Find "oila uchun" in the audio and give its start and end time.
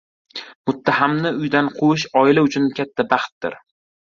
2.23-2.69